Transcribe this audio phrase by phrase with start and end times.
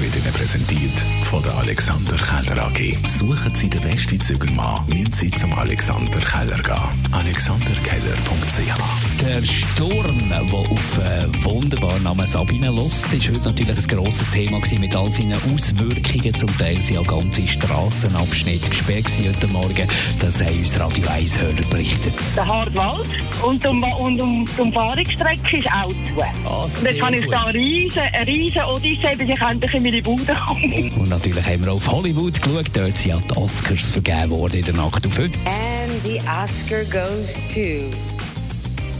[0.00, 0.92] wird Ihnen präsentiert
[1.24, 3.08] von der Alexander Keller AG.
[3.08, 7.08] Suchen Sie den besten Zügelmann, müssen Sie zum Alexander Keller gehen.
[7.12, 14.30] AlexanderKeller.ch Der Sturm, der auf äh, wunderbaren Namen Sabine Lust ist heute natürlich ein grosses
[14.30, 16.34] Thema gewesen mit all seinen Auswirkungen.
[16.36, 19.88] Zum Teil sind ja ganze Strassenabschnitte gesperrt heute Morgen.
[20.20, 22.14] Das haben uns Radio 1 Hörer berichtet.
[22.36, 23.08] Der Hartwald
[23.42, 26.22] und, um, und um, die Umfahrungsstrecke ist auch zu.
[26.46, 29.85] Ah, Und jetzt habe ich da eine riesen, eine riesen Odyssee, bis ich endlich in
[29.86, 30.90] meine Bude komme.
[30.96, 32.66] Und natürlich haben wir auf Hollywood geschaut.
[32.72, 35.38] Dort sind ja die Oscars vergeben worden in der Nacht auf heute.
[35.46, 37.94] And the Oscar goes to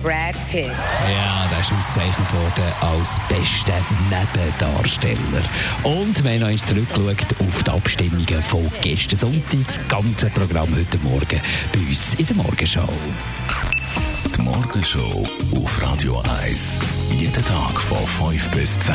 [0.00, 0.66] Brad Pitt.
[0.66, 3.72] Ja, der ist ausgezeichnet worden als bester
[4.10, 5.18] Nebendarsteller.
[5.82, 9.66] Und wir haben einmal zurückgeschaut auf die Abstimmungen von gestern Sonntag.
[9.66, 11.40] Das ganze Programm heute Morgen
[11.72, 12.88] bei uns in der Morgenshow.
[14.36, 16.78] Die Morgenshow auf Radio 1.
[17.18, 18.94] Jeden Tag von 5 bis 10.